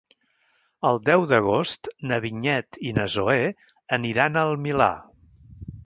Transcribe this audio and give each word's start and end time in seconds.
El 0.89 1.01
deu 1.09 1.25
d'agost 1.31 1.91
na 2.11 2.19
Vinyet 2.25 2.81
i 2.93 2.97
na 2.99 3.07
Zoè 3.17 3.39
aniran 4.01 4.45
al 4.47 4.59
Milà. 4.67 4.93